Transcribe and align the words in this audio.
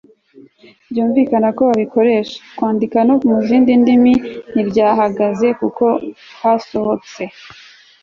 byumvikana 0.91 1.49
ku 1.55 1.61
babikoresha. 1.69 2.35
kwandika 2.57 2.97
no 3.07 3.15
mu 3.27 3.35
zindi 3.47 3.71
ndimi 3.81 4.13
ntibyahagaze 4.53 5.47
kuko 5.59 5.85
hasohotse 6.41 7.21